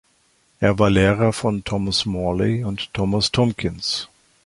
Er 0.59 0.79
war 0.79 0.89
Lehrer 0.89 1.31
von 1.31 1.63
Thomas 1.63 2.07
Morley 2.07 2.63
und 2.63 2.91
Thomas 2.91 3.31
Tomkins. 3.31 4.09